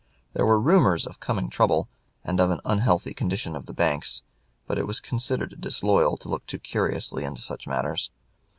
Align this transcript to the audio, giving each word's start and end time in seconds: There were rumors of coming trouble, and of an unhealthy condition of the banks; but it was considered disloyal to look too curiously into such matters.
There 0.33 0.47
were 0.47 0.59
rumors 0.59 1.05
of 1.05 1.19
coming 1.19 1.47
trouble, 1.47 1.87
and 2.23 2.39
of 2.39 2.49
an 2.49 2.59
unhealthy 2.65 3.13
condition 3.13 3.55
of 3.55 3.67
the 3.67 3.71
banks; 3.73 4.23
but 4.65 4.79
it 4.79 4.87
was 4.87 4.99
considered 4.99 5.61
disloyal 5.61 6.17
to 6.17 6.27
look 6.27 6.47
too 6.47 6.57
curiously 6.57 7.23
into 7.23 7.41
such 7.43 7.67
matters. 7.67 8.09